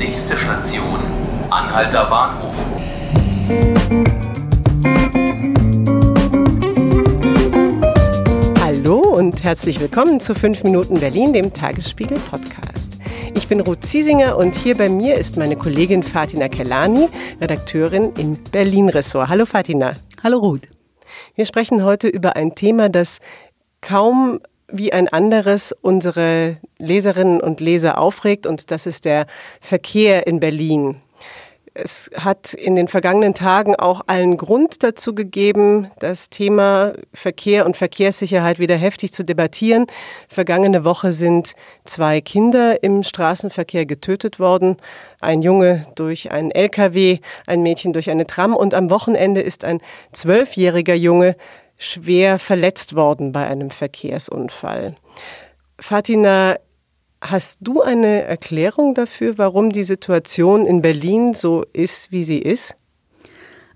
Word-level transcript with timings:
Nächste 0.00 0.34
Station, 0.34 0.98
Anhalter 1.50 2.06
Bahnhof. 2.06 2.54
Hallo 8.62 9.00
und 9.00 9.44
herzlich 9.44 9.78
willkommen 9.78 10.18
zu 10.20 10.34
5 10.34 10.64
Minuten 10.64 10.98
Berlin, 11.00 11.34
dem 11.34 11.52
Tagesspiegel 11.52 12.18
Podcast. 12.18 12.92
Ich 13.34 13.46
bin 13.46 13.60
Ruth 13.60 13.84
Ziesinger 13.84 14.38
und 14.38 14.54
hier 14.54 14.74
bei 14.74 14.88
mir 14.88 15.16
ist 15.16 15.36
meine 15.36 15.56
Kollegin 15.56 16.02
Fatina 16.02 16.48
Kelani, 16.48 17.10
Redakteurin 17.38 18.14
im 18.16 18.42
Berlin-Ressort. 18.42 19.28
Hallo 19.28 19.44
Fatina. 19.44 19.96
Hallo 20.24 20.38
Ruth. 20.38 20.66
Wir 21.34 21.44
sprechen 21.44 21.84
heute 21.84 22.08
über 22.08 22.36
ein 22.36 22.54
Thema, 22.54 22.88
das 22.88 23.18
kaum 23.82 24.40
wie 24.72 24.92
ein 24.92 25.08
anderes 25.08 25.74
unsere 25.80 26.56
Leserinnen 26.78 27.40
und 27.40 27.60
Leser 27.60 27.98
aufregt, 27.98 28.46
und 28.46 28.70
das 28.70 28.86
ist 28.86 29.04
der 29.04 29.26
Verkehr 29.60 30.26
in 30.26 30.40
Berlin. 30.40 30.96
Es 31.72 32.10
hat 32.16 32.52
in 32.52 32.74
den 32.74 32.88
vergangenen 32.88 33.34
Tagen 33.34 33.76
auch 33.76 34.02
allen 34.08 34.36
Grund 34.36 34.82
dazu 34.82 35.14
gegeben, 35.14 35.88
das 36.00 36.28
Thema 36.28 36.94
Verkehr 37.14 37.64
und 37.64 37.76
Verkehrssicherheit 37.76 38.58
wieder 38.58 38.76
heftig 38.76 39.12
zu 39.12 39.24
debattieren. 39.24 39.86
Vergangene 40.28 40.84
Woche 40.84 41.12
sind 41.12 41.54
zwei 41.84 42.20
Kinder 42.20 42.82
im 42.82 43.04
Straßenverkehr 43.04 43.86
getötet 43.86 44.40
worden. 44.40 44.78
Ein 45.20 45.42
Junge 45.42 45.86
durch 45.94 46.32
einen 46.32 46.50
LKW, 46.50 47.18
ein 47.46 47.62
Mädchen 47.62 47.92
durch 47.92 48.10
eine 48.10 48.26
Tram 48.26 48.56
und 48.56 48.74
am 48.74 48.90
Wochenende 48.90 49.40
ist 49.40 49.64
ein 49.64 49.80
zwölfjähriger 50.12 50.94
Junge 50.94 51.36
schwer 51.80 52.38
verletzt 52.38 52.94
worden 52.94 53.32
bei 53.32 53.46
einem 53.46 53.70
Verkehrsunfall. 53.70 54.94
Fatina, 55.80 56.56
hast 57.22 57.58
du 57.62 57.80
eine 57.80 58.22
Erklärung 58.22 58.94
dafür, 58.94 59.38
warum 59.38 59.72
die 59.72 59.82
Situation 59.82 60.66
in 60.66 60.82
Berlin 60.82 61.32
so 61.32 61.64
ist, 61.72 62.12
wie 62.12 62.24
sie 62.24 62.38
ist? 62.38 62.76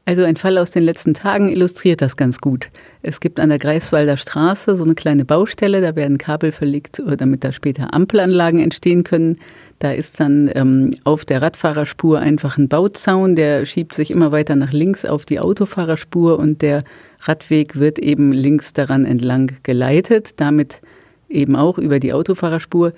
Also 0.06 0.22
ein 0.22 0.36
Fall 0.36 0.58
aus 0.58 0.70
den 0.70 0.82
letzten 0.82 1.14
Tagen 1.14 1.48
illustriert 1.48 2.02
das 2.02 2.16
ganz 2.16 2.38
gut. 2.38 2.68
Es 3.00 3.20
gibt 3.20 3.40
an 3.40 3.48
der 3.48 3.58
Greifswalder 3.58 4.18
Straße 4.18 4.76
so 4.76 4.84
eine 4.84 4.94
kleine 4.94 5.24
Baustelle, 5.24 5.80
da 5.80 5.96
werden 5.96 6.18
Kabel 6.18 6.52
verlegt, 6.52 7.02
damit 7.16 7.42
da 7.42 7.52
später 7.52 7.94
Ampelanlagen 7.94 8.60
entstehen 8.60 9.02
können. 9.02 9.38
Da 9.78 9.92
ist 9.92 10.20
dann 10.20 10.50
ähm, 10.54 10.94
auf 11.04 11.24
der 11.24 11.40
Radfahrerspur 11.40 12.18
einfach 12.18 12.58
ein 12.58 12.68
Bauzaun, 12.68 13.34
der 13.34 13.64
schiebt 13.64 13.94
sich 13.94 14.10
immer 14.10 14.30
weiter 14.30 14.56
nach 14.56 14.72
links 14.72 15.06
auf 15.06 15.24
die 15.24 15.40
Autofahrerspur 15.40 16.38
und 16.38 16.60
der 16.60 16.84
Radweg 17.20 17.78
wird 17.78 17.98
eben 17.98 18.32
links 18.32 18.74
daran 18.74 19.06
entlang 19.06 19.52
geleitet, 19.62 20.38
damit 20.38 20.82
eben 21.30 21.56
auch 21.56 21.78
über 21.78 21.98
die 21.98 22.12
Autofahrerspur. 22.12 22.92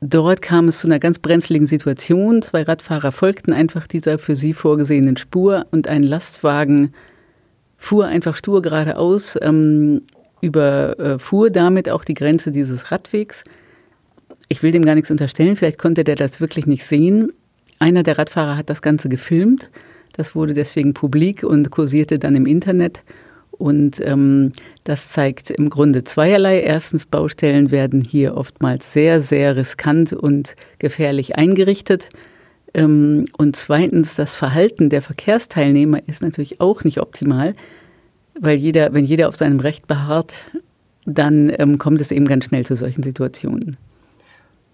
Dort 0.00 0.42
kam 0.42 0.68
es 0.68 0.80
zu 0.80 0.88
einer 0.88 0.98
ganz 0.98 1.18
brenzligen 1.18 1.66
Situation. 1.66 2.42
Zwei 2.42 2.62
Radfahrer 2.62 3.12
folgten 3.12 3.52
einfach 3.52 3.86
dieser 3.86 4.18
für 4.18 4.36
sie 4.36 4.52
vorgesehenen 4.52 5.16
Spur 5.16 5.66
und 5.70 5.88
ein 5.88 6.02
Lastwagen 6.02 6.92
fuhr 7.78 8.06
einfach 8.06 8.36
stur 8.36 8.62
geradeaus, 8.62 9.38
ähm, 9.40 10.02
überfuhr 10.40 11.50
damit 11.50 11.88
auch 11.88 12.04
die 12.04 12.14
Grenze 12.14 12.52
dieses 12.52 12.90
Radwegs. 12.90 13.44
Ich 14.48 14.62
will 14.62 14.70
dem 14.70 14.84
gar 14.84 14.94
nichts 14.94 15.10
unterstellen, 15.10 15.56
vielleicht 15.56 15.78
konnte 15.78 16.04
der 16.04 16.16
das 16.16 16.40
wirklich 16.40 16.66
nicht 16.66 16.84
sehen. 16.84 17.32
Einer 17.78 18.02
der 18.02 18.18
Radfahrer 18.18 18.56
hat 18.56 18.70
das 18.70 18.82
Ganze 18.82 19.08
gefilmt 19.08 19.70
das 20.16 20.34
wurde 20.34 20.54
deswegen 20.54 20.94
publik 20.94 21.42
und 21.42 21.70
kursierte 21.70 22.18
dann 22.18 22.34
im 22.34 22.46
Internet. 22.46 23.02
Und 23.58 24.00
ähm, 24.04 24.52
das 24.84 25.10
zeigt 25.10 25.50
im 25.50 25.70
Grunde 25.70 26.04
zweierlei. 26.04 26.60
Erstens, 26.60 27.06
Baustellen 27.06 27.70
werden 27.70 28.02
hier 28.02 28.36
oftmals 28.36 28.92
sehr, 28.92 29.20
sehr 29.20 29.56
riskant 29.56 30.12
und 30.12 30.54
gefährlich 30.78 31.36
eingerichtet. 31.36 32.10
Ähm, 32.74 33.26
und 33.38 33.56
zweitens, 33.56 34.14
das 34.14 34.36
Verhalten 34.36 34.90
der 34.90 35.02
Verkehrsteilnehmer 35.02 36.06
ist 36.06 36.22
natürlich 36.22 36.60
auch 36.60 36.84
nicht 36.84 37.00
optimal, 37.00 37.54
weil 38.38 38.56
jeder, 38.56 38.92
wenn 38.92 39.04
jeder 39.04 39.28
auf 39.28 39.36
seinem 39.36 39.60
Recht 39.60 39.86
beharrt, 39.86 40.44
dann 41.06 41.50
ähm, 41.58 41.78
kommt 41.78 42.00
es 42.00 42.10
eben 42.10 42.26
ganz 42.26 42.46
schnell 42.46 42.66
zu 42.66 42.76
solchen 42.76 43.02
Situationen. 43.02 43.76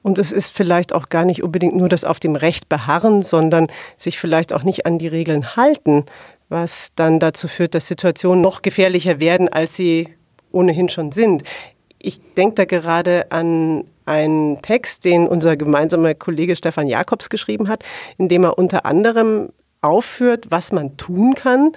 Und 0.02 0.18
es 0.18 0.32
ist 0.32 0.50
vielleicht 0.50 0.92
auch 0.92 1.10
gar 1.10 1.24
nicht 1.24 1.44
unbedingt 1.44 1.76
nur 1.76 1.88
das 1.88 2.04
auf 2.04 2.18
dem 2.18 2.34
Recht 2.34 2.68
beharren, 2.68 3.22
sondern 3.22 3.68
sich 3.96 4.18
vielleicht 4.18 4.52
auch 4.52 4.64
nicht 4.64 4.84
an 4.84 4.98
die 4.98 5.06
Regeln 5.06 5.54
halten, 5.54 6.04
was 6.52 6.92
dann 6.94 7.18
dazu 7.18 7.48
führt, 7.48 7.74
dass 7.74 7.88
Situationen 7.88 8.40
noch 8.40 8.62
gefährlicher 8.62 9.18
werden, 9.18 9.48
als 9.48 9.74
sie 9.74 10.08
ohnehin 10.52 10.88
schon 10.88 11.10
sind. 11.10 11.42
Ich 11.98 12.20
denke 12.34 12.54
da 12.56 12.64
gerade 12.64 13.30
an 13.32 13.84
einen 14.04 14.60
Text, 14.62 15.04
den 15.04 15.26
unser 15.26 15.56
gemeinsamer 15.56 16.14
Kollege 16.14 16.56
Stefan 16.56 16.86
Jakobs 16.88 17.30
geschrieben 17.30 17.68
hat, 17.68 17.84
in 18.18 18.28
dem 18.28 18.44
er 18.44 18.58
unter 18.58 18.84
anderem 18.84 19.50
aufführt, 19.80 20.46
was 20.50 20.72
man 20.72 20.96
tun 20.96 21.34
kann, 21.34 21.72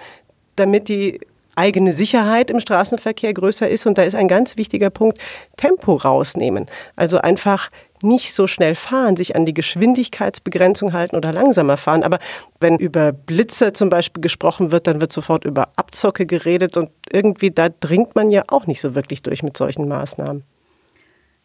damit 0.56 0.90
die 0.90 1.20
eigene 1.56 1.92
Sicherheit 1.92 2.50
im 2.50 2.60
Straßenverkehr 2.60 3.34
größer 3.34 3.70
ist. 3.70 3.86
Und 3.86 3.98
da 3.98 4.04
ist 4.04 4.16
ein 4.16 4.28
ganz 4.28 4.58
wichtiger 4.58 4.90
Punkt, 4.90 5.20
Tempo 5.58 5.94
rausnehmen. 5.94 6.68
Also 6.96 7.20
einfach 7.20 7.70
nicht 8.06 8.34
so 8.34 8.48
schnell 8.48 8.76
fahren, 8.76 9.16
sich 9.18 9.36
an 9.36 9.46
die 9.46 9.54
Geschwindigkeitsbegrenzung 9.54 10.94
halten 10.94 11.16
oder 11.16 11.34
langsamer 11.34 11.78
fahren. 11.78 12.04
Aber 12.04 12.20
wenn 12.60 12.78
über 12.78 13.12
Blitze 13.12 13.74
zum 13.74 13.90
Beispiel 13.90 14.22
gesprochen 14.22 14.72
wird, 14.72 14.88
dann 14.88 15.02
wird 15.02 15.12
sofort 15.12 15.44
über 15.46 15.70
Abzocke 15.76 16.26
geredet 16.26 16.78
und 16.78 16.90
irgendwie 17.12 17.52
da 17.52 17.70
dringt 17.70 18.16
man 18.16 18.30
ja 18.30 18.44
auch 18.48 18.68
nicht 18.68 18.82
so 18.82 18.96
wirklich 18.96 19.22
durch 19.22 19.44
mit 19.44 19.58
solchen 19.58 19.88
Maßnahmen. 19.88 20.44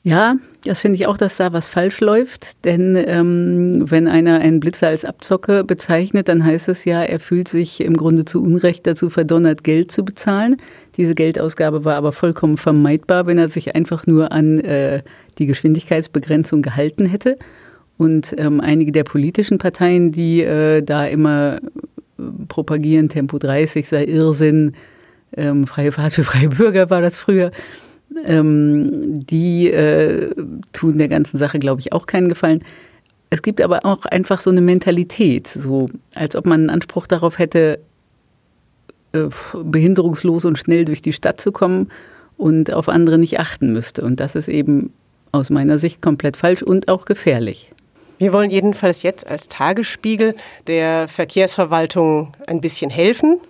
Ja, 0.03 0.37
das 0.65 0.81
finde 0.81 0.97
ich 0.97 1.07
auch, 1.07 1.19
dass 1.19 1.37
da 1.37 1.53
was 1.53 1.69
falsch 1.69 2.01
läuft. 2.01 2.65
Denn 2.65 2.97
ähm, 2.97 3.85
wenn 3.91 4.09
einer 4.09 4.41
einen 4.41 4.59
Blitzer 4.59 4.89
als 4.89 5.05
Abzocke 5.05 5.63
bezeichnet, 5.63 6.29
dann 6.29 6.43
heißt 6.43 6.71
es 6.71 6.87
ja, 6.87 7.03
er 7.03 7.21
fühlt 7.21 7.49
sich 7.49 7.83
im 7.83 7.95
Grunde 7.95 8.25
zu 8.25 8.43
Unrecht 8.43 8.87
dazu 8.87 9.11
verdonnert, 9.11 9.63
Geld 9.63 9.93
zu 9.93 10.03
bezahlen. 10.03 10.57
Diese 10.97 11.15
Geldausgabe 11.15 11.85
war 11.85 11.97
aber 11.97 12.13
vollkommen 12.13 12.57
vermeidbar, 12.57 13.27
wenn 13.27 13.37
er 13.37 13.49
sich 13.49 13.75
einfach 13.75 14.07
nur 14.07 14.33
an 14.33 14.59
äh, 14.61 15.03
die 15.41 15.47
Geschwindigkeitsbegrenzung 15.47 16.63
gehalten 16.63 17.07
hätte. 17.07 17.37
Und 17.99 18.35
ähm, 18.39 18.61
einige 18.61 18.93
der 18.93 19.05
politischen 19.05 19.59
Parteien, 19.59 20.13
die 20.13 20.43
äh, 20.43 20.83
da 20.83 21.05
immer 21.07 21.57
äh, 21.57 22.23
propagieren, 22.47 23.09
Tempo 23.09 23.39
30 23.39 23.89
sei 23.89 24.05
Irrsinn, 24.05 24.73
ähm, 25.37 25.67
freie 25.67 25.93
Fahrt 25.93 26.13
für 26.13 26.25
freie 26.25 26.49
Bürger 26.49 26.91
war 26.91 27.03
das 27.03 27.19
früher 27.19 27.51
ähm, 28.25 29.25
die 29.27 29.71
äh, 29.71 30.35
tun 30.73 30.99
der 30.99 31.09
ganzen 31.09 31.39
Sache, 31.39 31.59
glaube 31.59 31.81
ich, 31.81 31.93
auch 31.93 32.07
keinen 32.07 32.29
Gefallen. 32.29 32.63
Es 33.31 33.43
gibt 33.43 33.61
aber 33.61 33.85
auch 33.85 34.05
einfach 34.07 34.41
so 34.41 34.51
eine 34.51 34.61
Mentalität, 34.61 35.47
so 35.47 35.89
als 36.15 36.35
ob 36.35 36.47
man 36.47 36.61
einen 36.61 36.71
Anspruch 36.71 37.07
darauf 37.07 37.39
hätte, 37.39 37.79
äh, 39.13 39.29
behinderungslos 39.63 40.45
und 40.45 40.59
schnell 40.59 40.85
durch 40.85 41.03
die 41.03 41.13
Stadt 41.13 41.41
zu 41.41 41.53
kommen 41.53 41.89
und 42.37 42.73
auf 42.73 42.89
andere 42.89 43.19
nicht 43.19 43.39
achten 43.39 43.73
müsste. 43.73 44.03
Und 44.03 44.19
das 44.19 44.35
ist 44.35 44.49
eben 44.49 44.93
aus 45.33 45.51
meiner 45.51 45.79
Sicht 45.79 46.03
komplett 46.03 46.37
falsch 46.37 46.63
und 46.63 46.89
auch 46.89 47.05
gefährlich. 47.05 47.73
Wir 48.19 48.33
wollen 48.33 48.51
jedenfalls 48.51 49.03
jetzt 49.03 49.27
als 49.27 49.49
Tagesspiegel 49.49 50.35
der 50.67 51.09
Verkehrsverwaltung 51.09 52.33
ein 52.47 52.61
bisschen 52.61 52.91
helfen 52.91 53.41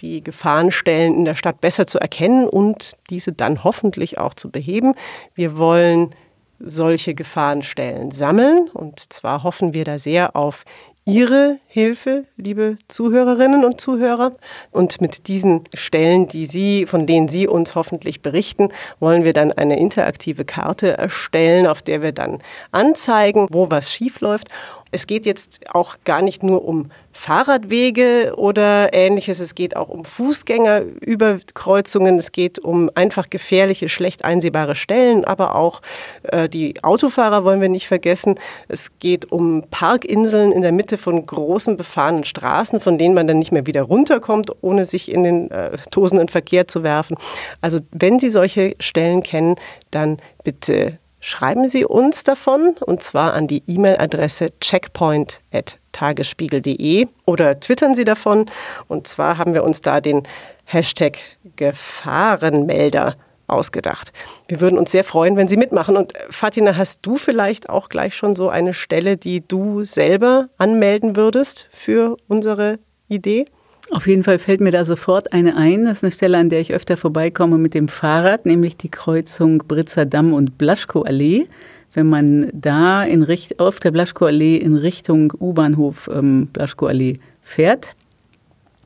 die 0.00 0.22
Gefahrenstellen 0.22 1.14
in 1.14 1.24
der 1.24 1.34
Stadt 1.34 1.60
besser 1.60 1.86
zu 1.86 1.98
erkennen 1.98 2.48
und 2.48 2.94
diese 3.10 3.32
dann 3.32 3.64
hoffentlich 3.64 4.18
auch 4.18 4.34
zu 4.34 4.50
beheben. 4.50 4.94
Wir 5.34 5.58
wollen 5.58 6.14
solche 6.58 7.14
Gefahrenstellen 7.14 8.10
sammeln 8.10 8.68
und 8.72 9.12
zwar 9.12 9.42
hoffen 9.42 9.74
wir 9.74 9.84
da 9.84 9.98
sehr 9.98 10.36
auf 10.36 10.64
Ihre 11.08 11.60
Hilfe, 11.68 12.24
liebe 12.36 12.78
Zuhörerinnen 12.88 13.64
und 13.64 13.80
Zuhörer. 13.80 14.32
Und 14.72 15.00
mit 15.00 15.28
diesen 15.28 15.62
Stellen, 15.72 16.26
die 16.26 16.46
Sie, 16.46 16.84
von 16.84 17.06
denen 17.06 17.28
Sie 17.28 17.46
uns 17.46 17.76
hoffentlich 17.76 18.22
berichten, 18.22 18.70
wollen 18.98 19.22
wir 19.22 19.32
dann 19.32 19.52
eine 19.52 19.78
interaktive 19.78 20.44
Karte 20.44 20.98
erstellen, 20.98 21.68
auf 21.68 21.80
der 21.80 22.02
wir 22.02 22.10
dann 22.10 22.40
anzeigen, 22.72 23.46
wo 23.52 23.70
was 23.70 23.92
schiefläuft 23.92 24.48
es 24.90 25.06
geht 25.06 25.26
jetzt 25.26 25.60
auch 25.74 25.96
gar 26.04 26.22
nicht 26.22 26.42
nur 26.42 26.64
um 26.64 26.90
Fahrradwege 27.12 28.34
oder 28.36 28.92
ähnliches, 28.92 29.40
es 29.40 29.54
geht 29.54 29.74
auch 29.74 29.88
um 29.88 30.04
Fußgängerüberkreuzungen, 30.04 32.18
es 32.18 32.30
geht 32.30 32.58
um 32.58 32.90
einfach 32.94 33.30
gefährliche, 33.30 33.88
schlecht 33.88 34.24
einsehbare 34.24 34.74
Stellen, 34.74 35.24
aber 35.24 35.54
auch 35.54 35.80
äh, 36.24 36.48
die 36.48 36.82
Autofahrer 36.84 37.42
wollen 37.42 37.60
wir 37.60 37.68
nicht 37.68 37.88
vergessen. 37.88 38.36
Es 38.68 38.90
geht 38.98 39.32
um 39.32 39.64
Parkinseln 39.70 40.52
in 40.52 40.62
der 40.62 40.72
Mitte 40.72 40.98
von 40.98 41.24
großen 41.24 41.76
befahrenen 41.76 42.24
Straßen, 42.24 42.80
von 42.80 42.98
denen 42.98 43.14
man 43.14 43.26
dann 43.26 43.38
nicht 43.38 43.52
mehr 43.52 43.66
wieder 43.66 43.82
runterkommt, 43.82 44.50
ohne 44.60 44.84
sich 44.84 45.10
in 45.10 45.22
den 45.22 45.50
äh, 45.50 45.78
tosenden 45.90 46.28
Verkehr 46.28 46.68
zu 46.68 46.82
werfen. 46.82 47.16
Also 47.60 47.78
wenn 47.92 48.18
Sie 48.18 48.28
solche 48.28 48.74
Stellen 48.78 49.22
kennen, 49.22 49.56
dann 49.90 50.18
bitte 50.44 50.98
schreiben 51.26 51.68
Sie 51.68 51.84
uns 51.84 52.22
davon 52.22 52.76
und 52.78 53.02
zwar 53.02 53.34
an 53.34 53.48
die 53.48 53.64
E-Mail-Adresse 53.66 54.50
checkpoint.tagesspiegel.de 54.60 57.08
oder 57.26 57.58
twittern 57.58 57.96
Sie 57.96 58.04
davon. 58.04 58.48
Und 58.86 59.08
zwar 59.08 59.36
haben 59.36 59.52
wir 59.52 59.64
uns 59.64 59.80
da 59.80 60.00
den 60.00 60.22
Hashtag 60.64 61.18
Gefahrenmelder 61.56 63.16
ausgedacht. 63.48 64.12
Wir 64.46 64.60
würden 64.60 64.78
uns 64.78 64.92
sehr 64.92 65.02
freuen, 65.02 65.36
wenn 65.36 65.48
Sie 65.48 65.56
mitmachen. 65.56 65.96
Und 65.96 66.12
Fatina, 66.30 66.76
hast 66.76 67.00
du 67.02 67.16
vielleicht 67.16 67.70
auch 67.70 67.88
gleich 67.88 68.14
schon 68.14 68.36
so 68.36 68.48
eine 68.48 68.72
Stelle, 68.72 69.16
die 69.16 69.40
du 69.40 69.84
selber 69.84 70.48
anmelden 70.58 71.16
würdest 71.16 71.66
für 71.72 72.16
unsere 72.28 72.78
Idee? 73.08 73.46
Auf 73.90 74.06
jeden 74.08 74.24
Fall 74.24 74.38
fällt 74.38 74.60
mir 74.60 74.72
da 74.72 74.84
sofort 74.84 75.32
eine 75.32 75.56
ein. 75.56 75.84
Das 75.84 75.98
ist 75.98 76.04
eine 76.04 76.10
Stelle, 76.10 76.38
an 76.38 76.48
der 76.48 76.60
ich 76.60 76.74
öfter 76.74 76.96
vorbeikomme 76.96 77.56
mit 77.56 77.72
dem 77.74 77.88
Fahrrad, 77.88 78.44
nämlich 78.44 78.76
die 78.76 78.90
Kreuzung 78.90 79.58
Britzer 79.58 80.04
Damm 80.04 80.32
und 80.32 80.58
Blaschko-Allee. 80.58 81.46
Wenn 81.94 82.08
man 82.08 82.50
da 82.52 83.04
in 83.04 83.22
Richt 83.22 83.60
auf 83.60 83.78
der 83.80 83.92
Blaschko-Allee 83.92 84.56
in 84.56 84.74
Richtung 84.74 85.32
U-Bahnhof 85.38 86.10
ähm, 86.12 86.48
Blaschko-Allee 86.52 87.20
fährt, 87.42 87.94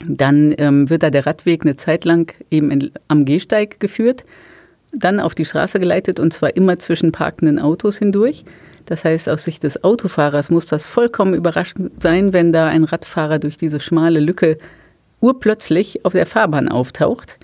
dann 0.07 0.55
ähm, 0.59 0.91
wird 0.91 1.03
da 1.03 1.11
der 1.11 1.27
Radweg 1.27 1.63
eine 1.63 1.77
Zeit 1.77 2.05
lang 2.05 2.35
eben 2.51 2.71
in, 2.71 2.91
am 3.09 3.25
Gehsteig 3.25 3.81
geführt, 3.81 4.25
dann 4.93 5.19
auf 5.19 5.35
die 5.35 5.45
Straße 5.45 5.81
geleitet 5.81 6.21
und 6.21 6.33
zwar 6.33 6.57
immer 6.57 6.79
zwischen 6.79 7.11
parkenden 7.11 7.59
Autos 7.59 7.99
hindurch. 7.99 8.45
Das 8.87 9.05
heißt, 9.05 9.29
aus 9.29 9.45
Sicht 9.45 9.63
des 9.63 9.83
Autofahrers 9.83 10.51
muss 10.51 10.67
das 10.67 10.85
vollkommen 10.85 11.35
überraschend 11.35 12.03
sein, 12.03 12.33
wenn 12.33 12.53
da 12.53 12.69
ein 12.69 12.85
Radfahrer 12.85 13.39
durch 13.39 13.57
diese 13.57 13.81
schmale 13.81 14.21
Lücke 14.21 14.59
urplötzlich 15.21 16.05
auf 16.05 16.13
der 16.13 16.27
Fahrbahn 16.27 16.69
auftaucht. 16.69 17.39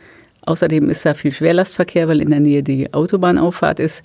Außerdem 0.46 0.90
ist 0.90 1.04
da 1.04 1.14
viel 1.14 1.32
Schwerlastverkehr, 1.32 2.08
weil 2.08 2.20
in 2.20 2.30
der 2.30 2.40
Nähe 2.40 2.62
die 2.62 2.92
Autobahnauffahrt 2.94 3.80
ist. 3.80 4.02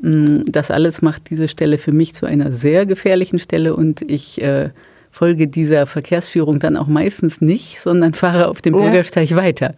Mm, 0.00 0.42
das 0.46 0.70
alles 0.70 1.02
macht 1.02 1.30
diese 1.30 1.48
Stelle 1.48 1.78
für 1.78 1.92
mich 1.92 2.14
zu 2.14 2.26
einer 2.26 2.52
sehr 2.52 2.86
gefährlichen 2.86 3.38
Stelle 3.38 3.74
und 3.74 4.02
ich 4.02 4.40
äh, 4.42 4.70
folge 5.10 5.48
dieser 5.48 5.86
Verkehrsführung 5.86 6.60
dann 6.60 6.76
auch 6.76 6.86
meistens 6.86 7.40
nicht, 7.40 7.80
sondern 7.80 8.14
fahre 8.14 8.48
auf 8.48 8.62
dem 8.62 8.74
Bürgersteig 8.74 9.34
weiter. 9.34 9.74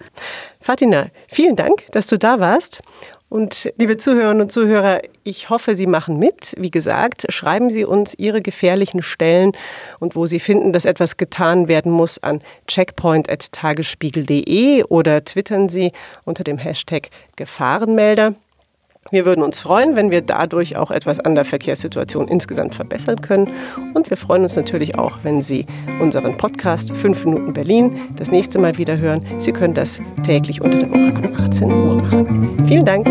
Fatina, 0.60 1.06
vielen 1.28 1.56
Dank, 1.56 1.86
dass 1.92 2.08
du 2.08 2.18
da 2.18 2.40
warst. 2.40 2.82
Und 3.30 3.72
liebe 3.78 3.96
Zuhörerinnen 3.96 4.42
und 4.42 4.50
Zuhörer, 4.50 5.00
ich 5.22 5.48
hoffe, 5.50 5.76
Sie 5.76 5.86
machen 5.86 6.18
mit. 6.18 6.52
Wie 6.58 6.72
gesagt, 6.72 7.32
schreiben 7.32 7.70
Sie 7.70 7.84
uns 7.84 8.12
Ihre 8.18 8.42
gefährlichen 8.42 9.02
Stellen 9.02 9.52
und 10.00 10.16
wo 10.16 10.26
Sie 10.26 10.40
finden, 10.40 10.72
dass 10.72 10.84
etwas 10.84 11.16
getan 11.16 11.68
werden 11.68 11.92
muss 11.92 12.20
an 12.20 12.42
checkpoint.tagesspiegel.de 12.66 14.82
oder 14.82 15.24
twittern 15.24 15.68
Sie 15.68 15.92
unter 16.24 16.42
dem 16.42 16.58
Hashtag 16.58 17.10
Gefahrenmelder. 17.36 18.34
Wir 19.10 19.24
würden 19.24 19.42
uns 19.42 19.60
freuen, 19.60 19.96
wenn 19.96 20.10
wir 20.10 20.20
dadurch 20.20 20.76
auch 20.76 20.90
etwas 20.90 21.20
an 21.20 21.34
der 21.34 21.46
Verkehrssituation 21.46 22.28
insgesamt 22.28 22.74
verbessern 22.74 23.22
können. 23.22 23.48
Und 23.94 24.10
wir 24.10 24.18
freuen 24.18 24.42
uns 24.42 24.56
natürlich 24.56 24.98
auch, 24.98 25.18
wenn 25.22 25.40
Sie 25.40 25.64
unseren 26.00 26.36
Podcast 26.36 26.92
5 26.94 27.24
Minuten 27.24 27.52
Berlin 27.54 27.98
das 28.16 28.30
nächste 28.30 28.58
Mal 28.58 28.76
wieder 28.76 28.98
hören. 28.98 29.24
Sie 29.38 29.52
können 29.52 29.74
das 29.74 30.00
täglich 30.26 30.60
unter 30.60 30.78
der 30.78 30.90
Woche 30.90 31.16
ab 31.16 31.40
18 31.40 31.72
Uhr 31.72 31.94
machen. 31.94 32.68
Vielen 32.68 32.84
Dank. 32.84 33.06